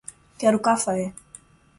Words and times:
Quero 0.39 0.57
café 0.63 0.95